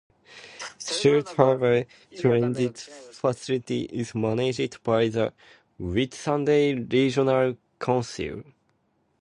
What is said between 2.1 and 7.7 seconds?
Transit Facility is managed by the Whitsunday Regional